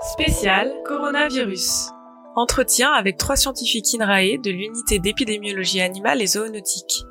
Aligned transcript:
Spécial 0.00 0.72
coronavirus. 0.84 1.90
Entretien 2.36 2.92
avec 2.92 3.16
trois 3.16 3.34
scientifiques 3.34 3.86
INRAE 3.98 4.38
de 4.40 4.52
l'unité 4.52 5.00
d'épidémiologie 5.00 5.80
animale 5.80 6.22
et 6.22 6.28
zoonotique. 6.28 7.02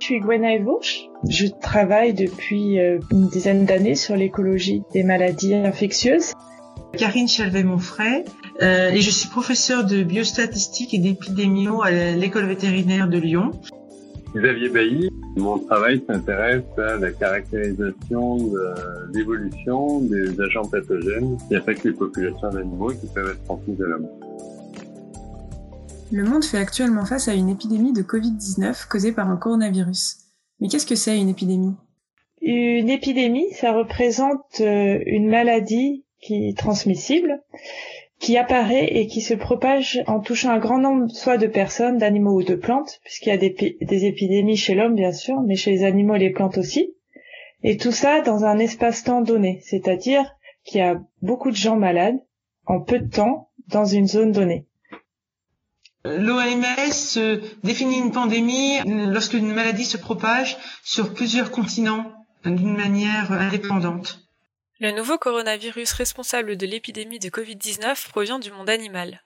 Je 0.00 0.06
suis 0.06 0.18
Gwenaëlle 0.18 0.64
Bourche. 0.64 1.10
Je 1.28 1.48
travaille 1.60 2.14
depuis 2.14 2.80
euh, 2.80 2.98
une 3.10 3.28
dizaine 3.28 3.66
d'années 3.66 3.96
sur 3.96 4.16
l'écologie 4.16 4.82
des 4.94 5.02
maladies 5.02 5.54
infectieuses. 5.54 6.32
Karine 6.96 7.28
Chalvet-Monfray, 7.28 8.24
euh, 8.62 8.90
et 8.90 9.00
je 9.02 9.10
suis 9.10 9.28
professeure 9.28 9.84
de 9.84 10.02
biostatistique 10.02 10.94
et 10.94 10.98
d'épidémio 10.98 11.82
à 11.82 11.90
l'école 11.90 12.46
vétérinaire 12.46 13.08
de 13.08 13.18
Lyon. 13.18 13.50
Xavier 14.34 14.70
Bailly, 14.70 15.10
mon 15.36 15.58
travail 15.58 16.02
s'intéresse 16.06 16.64
à 16.78 16.96
la 16.96 17.12
caractérisation 17.12 18.38
de 18.38 19.14
l'évolution 19.14 20.00
des 20.00 20.40
agents 20.40 20.64
pathogènes 20.64 21.36
qui 21.48 21.56
affectent 21.56 21.84
les 21.84 21.92
populations 21.92 22.48
d'animaux 22.48 22.92
qui 22.92 23.06
peuvent 23.14 23.30
être 23.30 23.44
transmis 23.44 23.76
à 23.82 23.86
l'homme. 23.86 24.08
Le 26.10 26.24
monde 26.24 26.44
fait 26.44 26.58
actuellement 26.58 27.04
face 27.04 27.28
à 27.28 27.34
une 27.34 27.50
épidémie 27.50 27.92
de 27.92 28.02
Covid-19 28.02 28.88
causée 28.88 29.12
par 29.12 29.30
un 29.30 29.36
coronavirus. 29.36 30.18
Mais 30.60 30.68
qu'est-ce 30.68 30.86
que 30.86 30.94
c'est 30.94 31.18
une 31.18 31.28
épidémie? 31.28 31.74
Une 32.40 32.88
épidémie, 32.88 33.52
ça 33.52 33.72
représente 33.72 34.60
euh, 34.60 34.98
une 35.06 35.28
maladie 35.28 36.04
qui 36.20 36.48
est 36.48 36.56
transmissible, 36.56 37.42
qui 38.22 38.38
apparaît 38.38 38.86
et 38.86 39.08
qui 39.08 39.20
se 39.20 39.34
propage 39.34 40.00
en 40.06 40.20
touchant 40.20 40.50
un 40.50 40.58
grand 40.58 40.78
nombre 40.78 41.10
soit 41.10 41.38
de 41.38 41.48
personnes, 41.48 41.98
d'animaux 41.98 42.38
ou 42.38 42.44
de 42.44 42.54
plantes, 42.54 43.00
puisqu'il 43.02 43.30
y 43.30 43.32
a 43.32 43.36
des, 43.36 44.06
épidémies 44.06 44.56
chez 44.56 44.76
l'homme 44.76 44.94
bien 44.94 45.12
sûr, 45.12 45.40
mais 45.42 45.56
chez 45.56 45.72
les 45.72 45.84
animaux 45.84 46.14
et 46.14 46.20
les 46.20 46.30
plantes 46.30 46.56
aussi. 46.56 46.94
Et 47.64 47.76
tout 47.76 47.90
ça 47.90 48.20
dans 48.20 48.44
un 48.44 48.60
espace-temps 48.60 49.22
donné, 49.22 49.60
c'est-à-dire 49.64 50.24
qu'il 50.64 50.78
y 50.78 50.84
a 50.84 51.02
beaucoup 51.20 51.50
de 51.50 51.56
gens 51.56 51.74
malades 51.74 52.18
en 52.64 52.80
peu 52.80 53.00
de 53.00 53.10
temps 53.10 53.50
dans 53.66 53.86
une 53.86 54.06
zone 54.06 54.30
donnée. 54.30 54.66
L'OMS 56.04 57.16
euh, 57.16 57.40
définit 57.64 57.98
une 57.98 58.12
pandémie 58.12 58.78
lorsque 58.86 59.34
une 59.34 59.52
maladie 59.52 59.84
se 59.84 59.96
propage 59.96 60.56
sur 60.84 61.12
plusieurs 61.12 61.50
continents 61.50 62.12
d'une 62.44 62.76
manière 62.76 63.32
indépendante. 63.32 64.21
Le 64.82 64.90
nouveau 64.90 65.16
coronavirus 65.16 65.92
responsable 65.92 66.56
de 66.56 66.66
l'épidémie 66.66 67.20
de 67.20 67.28
Covid-19 67.28 68.08
provient 68.08 68.40
du 68.40 68.50
monde 68.50 68.68
animal. 68.68 69.22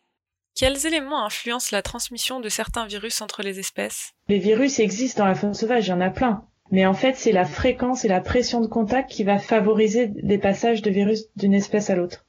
Quels 0.54 0.86
éléments 0.86 1.24
influencent 1.24 1.70
la 1.72 1.80
transmission 1.80 2.40
de 2.40 2.50
certains 2.50 2.86
virus 2.86 3.22
entre 3.22 3.40
les 3.40 3.58
espèces? 3.58 4.12
Les 4.28 4.38
virus 4.38 4.80
existent 4.80 5.22
dans 5.22 5.28
la 5.28 5.34
faune 5.34 5.54
sauvage, 5.54 5.86
il 5.86 5.92
y 5.92 5.94
en 5.94 6.02
a 6.02 6.10
plein. 6.10 6.44
Mais 6.70 6.84
en 6.84 6.92
fait, 6.92 7.16
c'est 7.16 7.32
la 7.32 7.46
fréquence 7.46 8.04
et 8.04 8.08
la 8.08 8.20
pression 8.20 8.60
de 8.60 8.66
contact 8.66 9.10
qui 9.10 9.24
va 9.24 9.38
favoriser 9.38 10.08
des 10.08 10.36
passages 10.36 10.82
de 10.82 10.90
virus 10.90 11.24
d'une 11.36 11.54
espèce 11.54 11.88
à 11.88 11.96
l'autre. 11.96 12.26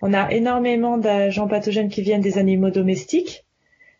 On 0.00 0.14
a 0.14 0.32
énormément 0.32 0.96
d'agents 0.96 1.48
pathogènes 1.48 1.90
qui 1.90 2.00
viennent 2.00 2.22
des 2.22 2.38
animaux 2.38 2.70
domestiques, 2.70 3.44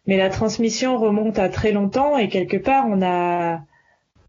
mais 0.06 0.16
la 0.16 0.30
transmission 0.30 0.96
remonte 0.96 1.38
à 1.38 1.50
très 1.50 1.72
longtemps 1.72 2.16
et 2.16 2.30
quelque 2.30 2.56
part 2.56 2.86
on 2.88 3.02
a 3.02 3.60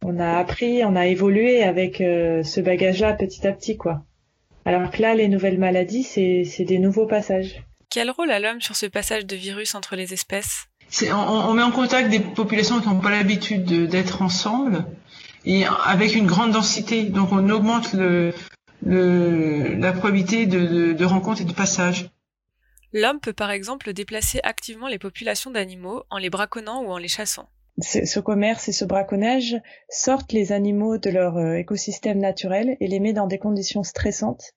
on 0.04 0.20
a 0.20 0.38
appris, 0.40 0.84
on 0.84 0.98
a 0.98 1.08
évolué 1.08 1.64
avec 1.64 2.02
euh, 2.02 2.44
ce 2.44 2.60
bagage-là 2.60 3.14
petit 3.14 3.48
à 3.48 3.54
petit 3.54 3.78
quoi. 3.78 4.04
Alors 4.66 4.92
que 4.92 5.02
là, 5.02 5.16
les 5.16 5.28
nouvelles 5.28 5.58
maladies, 5.58 6.04
c'est 6.04 6.66
des 6.66 6.80
nouveaux 6.80 7.08
passages. 7.08 7.64
Quel 7.90 8.10
rôle 8.12 8.32
a 8.32 8.40
l'homme 8.40 8.62
sur 8.62 8.76
ce 8.76 8.86
passage 8.86 9.26
de 9.26 9.36
virus 9.36 9.76
entre 9.76 9.96
les 9.96 10.14
espèces? 10.14 10.68
On, 11.10 11.16
on, 11.16 11.54
met 11.54 11.64
en 11.64 11.72
contact 11.72 12.10
des 12.10 12.20
populations 12.20 12.80
qui 12.80 12.88
n'ont 12.88 13.00
pas 13.00 13.12
l'habitude 13.12 13.66
d'être 13.88 14.22
ensemble 14.22 14.86
et 15.46 15.66
avec 15.86 16.16
une 16.16 16.28
grande 16.28 16.52
densité. 16.52 17.04
Donc 17.04 17.32
on 17.32 17.50
augmente 17.50 17.94
le, 17.94 18.34
le, 18.86 19.76
la 19.76 19.94
probabilité 19.94 20.46
de, 20.46 20.60
de, 20.68 20.94
de 20.94 21.06
rencontre 21.06 21.42
et 21.42 21.46
de 21.46 21.54
passage. 21.54 22.10
L'homme 22.94 23.20
peut 23.22 23.34
par 23.34 23.52
exemple 23.52 23.94
déplacer 23.94 24.40
activement 24.44 24.90
les 24.90 25.00
populations 25.00 25.50
d'animaux 25.50 26.04
en 26.10 26.18
les 26.18 26.30
braconnant 26.30 26.84
ou 26.84 26.92
en 26.92 26.98
les 26.98 27.08
chassant. 27.08 27.48
Ce 27.80 28.20
commerce 28.20 28.68
et 28.68 28.74
ce 28.74 28.86
braconnage 28.86 29.56
sortent 29.90 30.34
les 30.34 30.52
animaux 30.52 30.98
de 30.98 31.10
leur 31.10 31.38
euh, 31.38 31.56
écosystème 31.56 32.20
naturel 32.20 32.76
et 32.80 32.88
les 32.88 33.00
met 33.00 33.14
dans 33.14 33.28
des 33.28 33.40
conditions 33.40 33.84
stressantes 33.84 34.54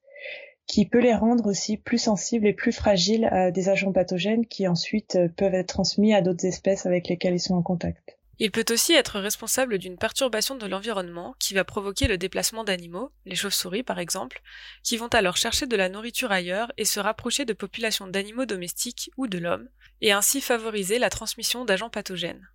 qui 0.67 0.87
peut 0.87 0.99
les 0.99 1.13
rendre 1.13 1.45
aussi 1.47 1.77
plus 1.77 1.99
sensibles 1.99 2.47
et 2.47 2.53
plus 2.53 2.71
fragiles 2.71 3.25
à 3.25 3.51
des 3.51 3.69
agents 3.69 3.93
pathogènes 3.93 4.45
qui 4.45 4.67
ensuite 4.67 5.15
euh, 5.15 5.29
peuvent 5.29 5.53
être 5.53 5.67
transmis 5.67 6.13
à 6.13 6.21
d'autres 6.21 6.45
espèces 6.45 6.85
avec 6.85 7.07
lesquelles 7.07 7.35
ils 7.35 7.39
sont 7.39 7.55
en 7.55 7.61
contact. 7.61 8.17
Il 8.37 8.51
peut 8.51 8.65
aussi 8.69 8.93
être 8.93 9.19
responsable 9.19 9.77
d'une 9.77 9.97
perturbation 9.97 10.55
de 10.55 10.65
l'environnement 10.65 11.35
qui 11.39 11.53
va 11.53 11.63
provoquer 11.63 12.07
le 12.07 12.17
déplacement 12.17 12.65
d'animaux, 12.65 13.11
les 13.25 13.35
chauves-souris 13.35 13.83
par 13.83 13.97
exemple, 13.97 14.41
qui 14.83 14.97
vont 14.97 15.07
alors 15.07 15.37
chercher 15.37 15.67
de 15.67 15.77
la 15.77 15.87
nourriture 15.87 16.33
ailleurs 16.33 16.71
et 16.77 16.83
se 16.83 16.99
rapprocher 16.99 17.45
de 17.45 17.53
populations 17.53 18.07
d'animaux 18.07 18.45
domestiques 18.45 19.09
ou 19.15 19.27
de 19.27 19.37
l'homme, 19.37 19.69
et 20.01 20.11
ainsi 20.11 20.41
favoriser 20.41 20.99
la 20.99 21.09
transmission 21.09 21.63
d'agents 21.63 21.89
pathogènes. 21.89 22.45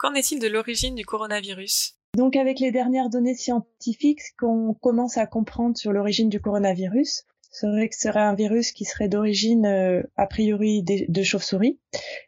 Qu'en 0.00 0.14
est-il 0.14 0.40
de 0.40 0.48
l'origine 0.48 0.94
du 0.94 1.04
coronavirus? 1.04 1.98
Donc 2.16 2.34
avec 2.34 2.58
les 2.58 2.72
dernières 2.72 3.10
données 3.10 3.34
scientifiques 3.34 4.22
qu'on 4.38 4.72
commence 4.72 5.18
à 5.18 5.26
comprendre 5.26 5.76
sur 5.76 5.92
l'origine 5.92 6.30
du 6.30 6.40
coronavirus, 6.40 7.26
serait 7.50 7.90
que 7.90 7.94
ce 7.94 8.08
serait 8.08 8.20
un 8.20 8.34
virus 8.34 8.72
qui 8.72 8.86
serait 8.86 9.08
d'origine 9.08 9.66
euh, 9.66 10.02
a 10.16 10.26
priori 10.26 10.82
de, 10.82 11.22
chauve-souris 11.22 11.78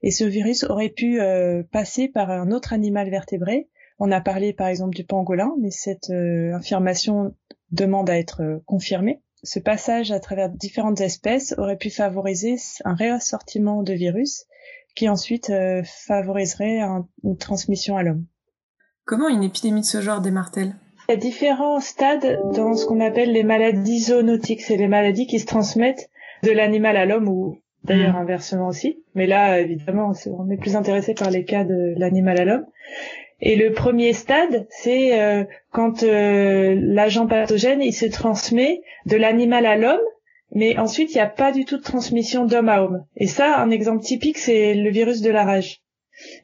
et 0.03 0.11
ce 0.11 0.25
virus 0.25 0.65
aurait 0.65 0.91
pu 0.91 1.19
euh, 1.23 1.63
passer 1.73 2.09
par 2.09 2.31
un 2.31 2.51
autre 2.51 2.75
animal 2.75 3.09
vertébré. 3.09 3.71
On 3.99 4.13
a 4.13 4.21
parlé 4.21 4.53
par 4.53 4.67
exemple 4.67 4.95
du 4.95 5.05
pangolin, 5.05 5.55
mais 5.59 5.71
cette 5.71 6.11
euh, 6.11 6.55
affirmation 6.55 7.35
demande 7.71 8.11
à 8.11 8.19
être 8.19 8.61
confirmée. 8.67 9.23
Ce 9.45 9.59
passage 9.59 10.13
à 10.13 10.21
travers 10.21 10.51
différentes 10.51 11.01
espèces 11.01 11.55
aurait 11.57 11.79
pu 11.79 11.89
favoriser 11.89 12.57
un 12.85 12.95
réassortiment 12.95 13.83
de 13.83 13.95
virus 13.95 14.45
qui 14.95 15.09
ensuite 15.09 15.53
favoriserait 15.85 16.81
une 17.25 17.37
transmission 17.37 17.97
à 17.97 18.03
l'homme. 18.03 18.27
Comment 19.05 19.29
une 19.29 19.43
épidémie 19.43 19.81
de 19.81 19.87
ce 19.87 20.01
genre 20.01 20.21
démarre-t-elle? 20.21 20.75
Il 21.09 21.13
y 21.13 21.15
a 21.15 21.17
différents 21.17 21.81
stades 21.81 22.41
dans 22.55 22.75
ce 22.75 22.87
qu'on 22.87 23.01
appelle 23.01 23.33
les 23.33 23.43
maladies 23.43 24.01
zoonotiques. 24.01 24.63
C'est 24.63 24.77
les 24.77 24.89
maladies 24.89 25.27
qui 25.27 25.41
se 25.41 25.47
transmettent 25.47 26.09
de 26.43 26.51
l'animal 26.51 26.97
à 26.97 27.07
l'homme 27.07 27.29
ou 27.29 27.59
d'ailleurs 27.85 28.15
mm. 28.15 28.23
inversement 28.23 28.69
aussi. 28.69 29.03
Mais 29.15 29.27
là, 29.27 29.61
évidemment, 29.61 30.13
on 30.27 30.51
est 30.51 30.57
plus 30.57 30.77
intéressé 30.77 31.15
par 31.15 31.31
les 31.31 31.45
cas 31.45 31.65
de 31.65 31.95
l'animal 31.97 32.41
à 32.41 32.45
l'homme. 32.45 32.67
Et 33.41 33.57
le 33.57 33.73
premier 33.73 34.13
stade, 34.13 34.67
c'est 34.71 35.21
euh, 35.21 35.45
quand 35.73 36.05
euh, 36.05 36.77
l'agent 36.81 37.27
pathogène, 37.27 37.83
il 37.83 37.93
se 37.93 38.07
transmet 38.07 38.83
de 39.07 39.17
l'animal 39.17 39.67
à 39.67 39.77
l'homme, 39.77 40.01
mais 40.55 40.79
ensuite, 40.79 41.13
il 41.13 41.17
n'y 41.17 41.23
a 41.23 41.27
pas 41.27 41.53
du 41.53 41.65
tout 41.65 41.79
de 41.79 41.83
transmission 41.83 42.45
d'homme 42.45 42.69
à 42.69 42.83
homme. 42.83 43.05
Et 43.17 43.27
ça, 43.27 43.59
un 43.59 43.71
exemple 43.71 44.03
typique, 44.03 44.39
c'est 44.39 44.75
le 44.75 44.91
virus 44.91 45.21
de 45.21 45.31
la 45.31 45.45
rage. 45.45 45.81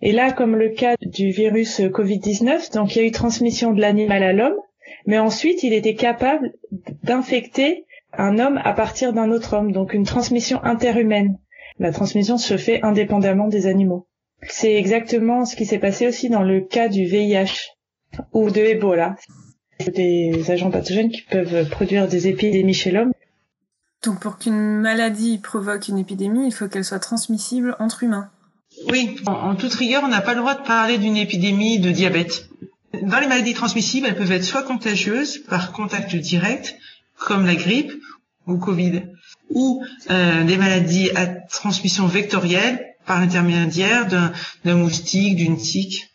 Et 0.00 0.12
là, 0.12 0.32
comme 0.32 0.56
le 0.56 0.70
cas 0.70 0.96
du 1.00 1.30
virus 1.30 1.80
Covid-19, 1.80 2.72
donc 2.74 2.96
il 2.96 3.02
y 3.02 3.04
a 3.04 3.06
eu 3.06 3.10
transmission 3.10 3.72
de 3.72 3.80
l'animal 3.80 4.22
à 4.22 4.32
l'homme, 4.32 4.56
mais 5.06 5.18
ensuite 5.18 5.62
il 5.62 5.72
était 5.72 5.94
capable 5.94 6.52
d'infecter 7.02 7.84
un 8.12 8.38
homme 8.38 8.60
à 8.64 8.72
partir 8.72 9.12
d'un 9.12 9.30
autre 9.30 9.56
homme, 9.56 9.72
donc 9.72 9.92
une 9.92 10.04
transmission 10.04 10.62
interhumaine. 10.64 11.38
La 11.78 11.92
transmission 11.92 12.38
se 12.38 12.56
fait 12.56 12.82
indépendamment 12.82 13.48
des 13.48 13.66
animaux. 13.66 14.06
C'est 14.42 14.74
exactement 14.74 15.44
ce 15.44 15.54
qui 15.56 15.66
s'est 15.66 15.78
passé 15.78 16.06
aussi 16.06 16.28
dans 16.28 16.42
le 16.42 16.60
cas 16.60 16.88
du 16.88 17.04
VIH 17.04 17.74
ou 18.32 18.50
de 18.50 18.60
Ebola. 18.60 19.16
Des 19.94 20.50
agents 20.50 20.70
pathogènes 20.70 21.10
qui 21.10 21.22
peuvent 21.22 21.68
produire 21.70 22.08
des 22.08 22.26
épidémies 22.26 22.74
chez 22.74 22.90
l'homme. 22.90 23.12
Donc 24.04 24.20
pour 24.20 24.38
qu'une 24.38 24.80
maladie 24.80 25.38
provoque 25.38 25.88
une 25.88 25.98
épidémie, 25.98 26.46
il 26.46 26.52
faut 26.52 26.68
qu'elle 26.68 26.84
soit 26.84 27.00
transmissible 27.00 27.76
entre 27.78 28.04
humains. 28.04 28.30
Oui, 28.90 29.16
en, 29.26 29.56
toute 29.56 29.74
rigueur, 29.74 30.04
on 30.04 30.08
n'a 30.08 30.20
pas 30.20 30.34
le 30.34 30.40
droit 30.40 30.54
de 30.54 30.62
parler 30.62 30.98
d'une 30.98 31.16
épidémie 31.16 31.80
de 31.80 31.90
diabète. 31.90 32.48
Dans 33.02 33.18
les 33.18 33.26
maladies 33.26 33.54
transmissibles, 33.54 34.06
elles 34.06 34.16
peuvent 34.16 34.32
être 34.32 34.44
soit 34.44 34.62
contagieuses 34.62 35.38
par 35.38 35.72
contact 35.72 36.14
direct, 36.14 36.76
comme 37.18 37.44
la 37.44 37.56
grippe 37.56 37.92
ou 38.46 38.56
Covid, 38.56 39.02
ou 39.50 39.84
euh, 40.10 40.44
des 40.44 40.56
maladies 40.56 41.10
à 41.16 41.26
transmission 41.26 42.06
vectorielle 42.06 42.94
par 43.04 43.20
l'intermédiaire 43.20 44.06
d'un 44.06 44.74
moustique, 44.74 45.36
d'une 45.36 45.56
tique. 45.56 46.10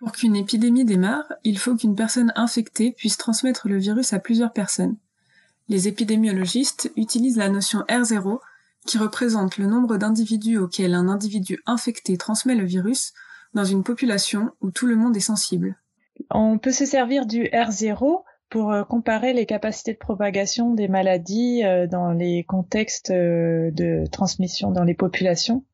Pour 0.00 0.12
qu'une 0.12 0.34
épidémie 0.34 0.84
démarre, 0.84 1.32
il 1.44 1.58
faut 1.58 1.76
qu'une 1.76 1.94
personne 1.94 2.32
infectée 2.34 2.92
puisse 2.92 3.16
transmettre 3.16 3.68
le 3.68 3.78
virus 3.78 4.12
à 4.12 4.18
plusieurs 4.18 4.52
personnes. 4.52 4.96
Les 5.72 5.88
épidémiologistes 5.88 6.92
utilisent 6.96 7.38
la 7.38 7.48
notion 7.48 7.78
R0 7.88 8.40
qui 8.86 8.98
représente 8.98 9.56
le 9.56 9.64
nombre 9.64 9.96
d'individus 9.96 10.58
auxquels 10.58 10.92
un 10.92 11.08
individu 11.08 11.62
infecté 11.64 12.18
transmet 12.18 12.54
le 12.54 12.66
virus 12.66 13.14
dans 13.54 13.64
une 13.64 13.82
population 13.82 14.50
où 14.60 14.70
tout 14.70 14.86
le 14.86 14.96
monde 14.96 15.16
est 15.16 15.20
sensible. 15.20 15.78
On 16.30 16.58
peut 16.58 16.72
se 16.72 16.84
servir 16.84 17.24
du 17.24 17.44
R0 17.44 18.22
pour 18.50 18.70
euh, 18.70 18.84
comparer 18.84 19.32
les 19.32 19.46
capacités 19.46 19.94
de 19.94 19.98
propagation 19.98 20.74
des 20.74 20.88
maladies 20.88 21.64
euh, 21.64 21.86
dans 21.86 22.12
les 22.12 22.44
contextes 22.44 23.10
euh, 23.10 23.70
de 23.70 24.04
transmission 24.12 24.72
dans 24.72 24.84
les 24.84 24.92
populations. 24.92 25.64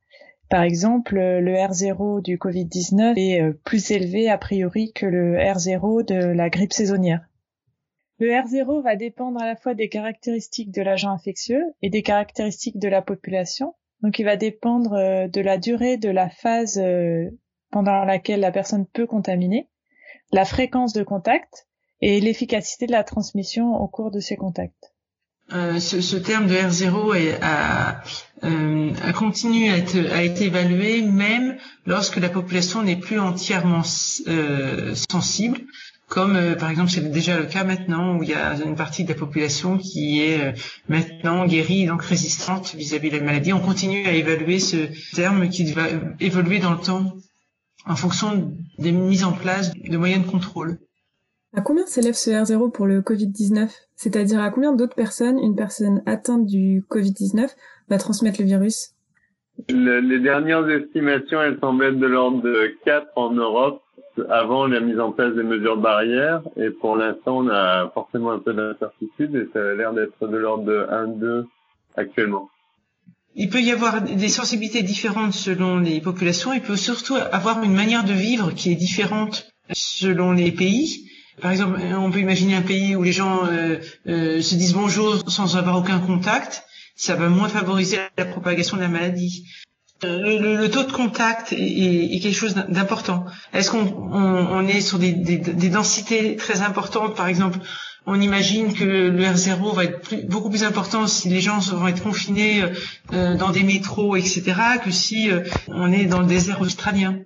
Par 0.48 0.62
exemple, 0.62 1.16
le 1.16 1.54
R0 1.54 2.22
du 2.22 2.36
Covid-19 2.38 3.14
est 3.18 3.52
plus 3.64 3.90
élevé 3.90 4.30
a 4.30 4.38
priori 4.38 4.92
que 4.92 5.06
le 5.06 5.38
R0 5.38 6.06
de 6.06 6.14
la 6.14 6.50
grippe 6.50 6.72
saisonnière. 6.72 7.27
Le 8.20 8.28
R0 8.30 8.82
va 8.82 8.96
dépendre 8.96 9.40
à 9.40 9.46
la 9.46 9.54
fois 9.54 9.74
des 9.74 9.88
caractéristiques 9.88 10.72
de 10.72 10.82
l'agent 10.82 11.10
infectieux 11.10 11.62
et 11.82 11.90
des 11.90 12.02
caractéristiques 12.02 12.78
de 12.78 12.88
la 12.88 13.00
population. 13.00 13.74
Donc 14.02 14.18
il 14.18 14.24
va 14.24 14.36
dépendre 14.36 14.94
euh, 14.94 15.28
de 15.28 15.40
la 15.40 15.56
durée 15.56 15.96
de 15.98 16.08
la 16.08 16.28
phase 16.28 16.78
euh, 16.78 17.30
pendant 17.70 18.04
laquelle 18.04 18.40
la 18.40 18.50
personne 18.50 18.86
peut 18.86 19.06
contaminer, 19.06 19.68
la 20.32 20.44
fréquence 20.44 20.92
de 20.92 21.04
contact 21.04 21.68
et 22.00 22.20
l'efficacité 22.20 22.86
de 22.86 22.92
la 22.92 23.04
transmission 23.04 23.74
au 23.74 23.86
cours 23.86 24.10
de 24.10 24.20
ces 24.20 24.36
contacts. 24.36 24.94
Euh, 25.52 25.78
ce, 25.80 26.16
terme 26.16 26.46
de 26.46 26.54
R0 26.54 27.16
est, 27.16 27.38
a, 27.40 28.02
euh, 28.44 28.90
a 29.02 29.12
continué 29.14 29.70
à 29.70 29.78
être, 29.78 30.42
évalué 30.42 31.00
même 31.02 31.56
lorsque 31.86 32.16
la 32.16 32.28
population 32.28 32.82
n'est 32.82 32.96
plus 32.96 33.18
entièrement 33.18 33.82
sensible, 33.82 35.60
comme 36.08 36.36
euh, 36.36 36.54
par 36.54 36.70
exemple 36.70 36.90
c'est 36.90 37.10
déjà 37.10 37.38
le 37.38 37.46
cas 37.46 37.64
maintenant 37.64 38.16
où 38.16 38.22
il 38.22 38.30
y 38.30 38.34
a 38.34 38.54
une 38.64 38.76
partie 38.76 39.04
de 39.04 39.10
la 39.10 39.14
population 39.14 39.78
qui 39.78 40.22
est 40.22 40.40
euh, 40.40 40.52
maintenant 40.88 41.46
guérie 41.46 41.86
donc 41.86 42.02
résistante 42.02 42.74
vis-à-vis 42.74 43.10
de 43.10 43.18
la 43.18 43.22
maladie. 43.22 43.52
On 43.52 43.60
continue 43.60 44.06
à 44.06 44.12
évaluer 44.12 44.58
ce 44.58 44.76
terme 45.14 45.48
qui 45.48 45.70
va 45.72 45.86
évoluer 46.20 46.58
dans 46.58 46.72
le 46.72 46.78
temps 46.78 47.12
en 47.86 47.96
fonction 47.96 48.52
des 48.78 48.92
mises 48.92 49.24
en 49.24 49.32
place 49.32 49.72
de 49.74 49.96
moyens 49.96 50.24
de 50.24 50.30
contrôle. 50.30 50.78
À 51.56 51.62
combien 51.62 51.86
s'élève 51.86 52.14
ce 52.14 52.30
R0 52.30 52.70
pour 52.72 52.86
le 52.86 53.00
Covid-19 53.00 53.70
C'est-à-dire 53.96 54.40
à 54.40 54.50
combien 54.50 54.74
d'autres 54.74 54.94
personnes 54.94 55.38
une 55.38 55.56
personne 55.56 56.02
atteinte 56.04 56.44
du 56.44 56.84
Covid-19 56.90 57.48
va 57.88 57.98
transmettre 57.98 58.40
le 58.40 58.46
virus? 58.46 58.94
Le, 59.70 60.00
Les 60.00 60.20
dernières 60.20 60.68
estimations, 60.68 61.40
elles 61.40 61.58
semblent 61.58 61.84
être 61.84 61.98
de 61.98 62.06
l'ordre 62.06 62.42
de 62.42 62.76
4 62.84 63.06
en 63.16 63.32
Europe 63.32 63.82
avant 64.30 64.66
la 64.66 64.80
mise 64.80 65.00
en 65.00 65.12
place 65.12 65.34
des 65.34 65.42
mesures 65.42 65.76
barrières. 65.76 66.42
Et 66.56 66.70
pour 66.70 66.96
l'instant, 66.96 67.38
on 67.38 67.48
a 67.48 67.90
forcément 67.90 68.32
un 68.32 68.38
peu 68.38 68.52
d'incertitude 68.52 69.34
et 69.34 69.48
ça 69.52 69.60
a 69.60 69.74
l'air 69.74 69.92
d'être 69.92 70.26
de 70.26 70.36
l'ordre 70.36 70.64
de 70.64 70.86
1-2 70.90 71.44
actuellement. 71.96 72.50
Il 73.34 73.50
peut 73.50 73.60
y 73.60 73.70
avoir 73.70 74.02
des 74.02 74.28
sensibilités 74.28 74.82
différentes 74.82 75.32
selon 75.32 75.78
les 75.78 76.00
populations. 76.00 76.52
Il 76.52 76.60
peut 76.60 76.76
surtout 76.76 77.14
avoir 77.14 77.62
une 77.62 77.74
manière 77.74 78.04
de 78.04 78.12
vivre 78.12 78.52
qui 78.52 78.72
est 78.72 78.74
différente 78.74 79.46
selon 79.72 80.32
les 80.32 80.50
pays. 80.50 81.08
Par 81.40 81.52
exemple, 81.52 81.80
on 81.96 82.10
peut 82.10 82.18
imaginer 82.18 82.56
un 82.56 82.62
pays 82.62 82.96
où 82.96 83.02
les 83.02 83.12
gens 83.12 83.46
euh, 83.46 83.76
euh, 84.08 84.42
se 84.42 84.56
disent 84.56 84.74
bonjour 84.74 85.30
sans 85.30 85.56
avoir 85.56 85.78
aucun 85.78 86.00
contact. 86.00 86.64
Ça 86.96 87.14
va 87.14 87.28
moins 87.28 87.48
favoriser 87.48 87.98
la 88.16 88.24
propagation 88.24 88.76
de 88.76 88.82
la 88.82 88.88
maladie. 88.88 89.44
Euh, 90.04 90.58
le, 90.58 90.70
taux 90.70 90.84
de 90.84 90.92
contact 90.92 91.52
est, 91.52 92.20
quelque 92.20 92.34
chose 92.34 92.54
d'important. 92.54 93.24
Est-ce 93.52 93.70
qu'on 93.70 93.86
on, 94.12 94.46
on 94.50 94.66
est 94.66 94.80
sur 94.80 94.98
des, 94.98 95.12
densités 95.12 96.36
très 96.36 96.60
importantes? 96.60 97.16
Par 97.16 97.26
exemple, 97.26 97.58
on 98.06 98.20
imagine 98.20 98.72
que 98.72 98.84
le 98.84 99.22
R0 99.22 99.74
va 99.74 99.84
être 99.84 100.28
beaucoup 100.28 100.50
plus 100.50 100.62
important 100.62 101.06
si 101.08 101.28
les 101.28 101.40
gens 101.40 101.58
vont 101.58 101.88
être 101.88 102.02
confinés 102.02 102.62
euh, 103.12 103.36
dans 103.36 103.50
des 103.50 103.64
métros, 103.64 104.14
etc., 104.16 104.54
que 104.84 104.92
si 104.92 105.30
euh, 105.30 105.40
on 105.66 105.90
est 105.90 106.06
dans 106.06 106.20
le 106.20 106.26
désert 106.26 106.60
australien. 106.60 107.18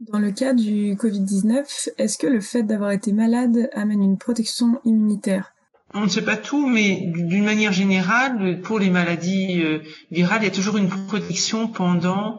Dans 0.00 0.18
le 0.18 0.32
cas 0.32 0.54
du 0.54 0.96
Covid-19, 0.96 1.90
est-ce 1.98 2.18
que 2.18 2.26
le 2.26 2.40
fait 2.40 2.62
d'avoir 2.62 2.90
été 2.90 3.12
malade 3.12 3.68
amène 3.72 4.02
une 4.02 4.18
protection 4.18 4.80
immunitaire? 4.84 5.52
On 5.94 6.00
ne 6.00 6.08
sait 6.08 6.22
pas 6.22 6.36
tout, 6.36 6.66
mais 6.66 7.02
d'une 7.06 7.44
manière 7.44 7.72
générale, 7.72 8.60
pour 8.62 8.78
les 8.78 8.88
maladies 8.88 9.62
euh, 9.62 9.80
virales, 10.10 10.40
il 10.42 10.44
y 10.44 10.48
a 10.48 10.54
toujours 10.54 10.78
une 10.78 10.88
protection 10.88 11.68
pendant 11.68 12.38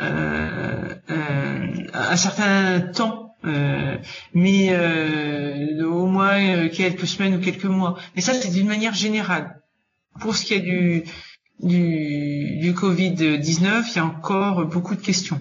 euh, 0.00 0.94
euh, 1.10 1.66
un 1.94 2.16
certain 2.16 2.80
temps, 2.80 3.36
mais 4.34 4.76
au 5.84 6.06
moins 6.06 6.68
quelques 6.68 7.06
semaines 7.06 7.36
ou 7.36 7.40
quelques 7.40 7.64
mois. 7.64 7.96
Mais 8.16 8.20
ça, 8.20 8.34
c'est 8.34 8.50
d'une 8.50 8.66
manière 8.66 8.94
générale. 8.94 9.60
Pour 10.20 10.34
ce 10.34 10.44
qui 10.44 10.54
est 10.54 10.60
du, 10.60 11.04
du, 11.60 12.58
du 12.58 12.72
Covid-19, 12.72 13.84
il 13.90 13.96
y 13.96 13.98
a 14.00 14.04
encore 14.04 14.66
beaucoup 14.66 14.96
de 14.96 15.00
questions. 15.00 15.40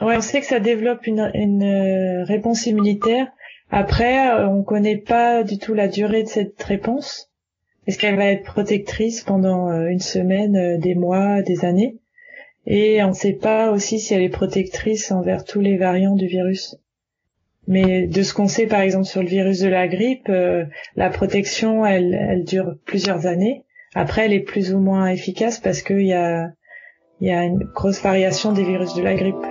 Ouais, 0.00 0.16
on 0.16 0.20
sait 0.22 0.40
que 0.40 0.46
ça 0.46 0.60
développe 0.60 1.06
une, 1.06 2.24
réponse 2.26 2.66
immunitaire. 2.66 3.26
Après, 3.70 4.30
euh, 4.30 4.48
on 4.48 4.62
connaît 4.62 4.96
pas 4.98 5.44
du 5.44 5.58
tout 5.58 5.74
la 5.74 5.88
durée 5.88 6.24
de 6.24 6.28
cette 6.28 6.60
réponse. 6.62 7.30
Est-ce 7.86 7.98
qu'elle 7.98 8.16
va 8.16 8.26
être 8.26 8.44
protectrice 8.44 9.22
pendant 9.22 9.70
euh, 9.70 9.86
une 9.86 10.00
semaine, 10.00 10.78
des 10.78 10.94
mois, 10.94 11.42
des 11.42 11.64
années? 11.64 11.98
Et 12.66 13.02
on 13.02 13.08
ne 13.08 13.14
sait 13.14 13.32
pas 13.32 13.70
aussi 13.70 14.00
si 14.00 14.12
elle 14.12 14.22
est 14.22 14.28
protectrice 14.28 15.12
envers 15.12 15.44
tous 15.44 15.60
les 15.60 15.76
variants 15.76 16.16
du 16.16 16.26
virus. 16.26 16.76
Mais 17.68 18.06
de 18.06 18.22
ce 18.22 18.34
qu'on 18.34 18.48
sait, 18.48 18.66
par 18.66 18.80
exemple, 18.80 19.06
sur 19.06 19.22
le 19.22 19.28
virus 19.28 19.60
de 19.60 19.68
la 19.68 19.86
grippe, 19.86 20.30
la 20.96 21.10
protection, 21.10 21.86
elle, 21.86 22.14
elle 22.14 22.44
dure 22.44 22.74
plusieurs 22.84 23.26
années. 23.26 23.64
Après, 23.94 24.26
elle 24.26 24.32
est 24.32 24.40
plus 24.40 24.74
ou 24.74 24.78
moins 24.78 25.06
efficace 25.08 25.58
parce 25.58 25.82
qu'il 25.82 26.06
y 26.06 26.12
a, 26.12 26.50
y 27.20 27.30
a 27.30 27.44
une 27.44 27.64
grosse 27.74 28.02
variation 28.02 28.52
des 28.52 28.64
virus 28.64 28.94
de 28.94 29.02
la 29.02 29.14
grippe. 29.14 29.46